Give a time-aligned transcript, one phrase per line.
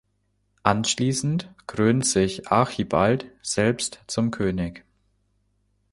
[0.63, 4.83] Anschließend krönt sich Archibald selbst zum König.